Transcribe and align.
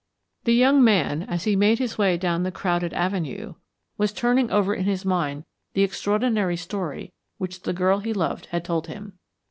The 0.45 0.55
young 0.55 0.83
man, 0.83 1.21
as 1.29 1.43
he 1.43 1.55
made 1.55 1.77
his 1.77 1.95
way 1.95 2.17
down 2.17 2.41
the 2.41 2.49
crowded 2.51 2.91
avenue, 2.93 3.53
was 3.99 4.11
turning 4.11 4.49
over 4.49 4.73
in 4.73 4.85
his 4.85 5.05
mind 5.05 5.43
the 5.73 5.83
extraordinary 5.83 6.57
story 6.57 7.13
which 7.37 7.61
the 7.61 7.73
girl 7.73 7.99
he 7.99 8.11
loved 8.11 8.47
had 8.47 8.65
told 8.65 8.87
him. 8.87 9.19